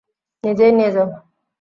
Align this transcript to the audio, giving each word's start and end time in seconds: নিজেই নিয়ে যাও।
নিজেই 0.43 0.71
নিয়ে 0.77 0.91
যাও। 0.95 1.07